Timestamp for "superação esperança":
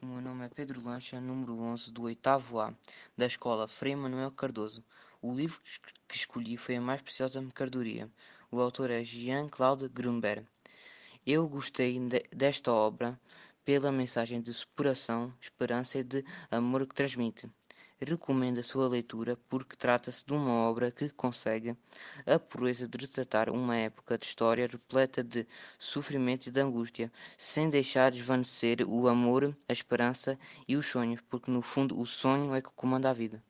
14.54-15.98